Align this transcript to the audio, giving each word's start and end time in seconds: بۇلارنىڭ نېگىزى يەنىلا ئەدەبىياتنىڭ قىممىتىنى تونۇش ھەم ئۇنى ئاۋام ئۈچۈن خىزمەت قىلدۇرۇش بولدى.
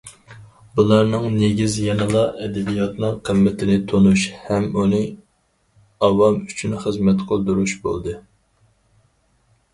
بۇلارنىڭ 0.77 1.25
نېگىزى 1.33 1.83
يەنىلا 1.87 2.23
ئەدەبىياتنىڭ 2.45 3.19
قىممىتىنى 3.29 3.75
تونۇش 3.93 4.25
ھەم 4.47 4.67
ئۇنى 4.81 5.03
ئاۋام 6.09 6.41
ئۈچۈن 6.49 6.75
خىزمەت 6.87 7.25
قىلدۇرۇش 7.33 7.77
بولدى. 7.87 8.19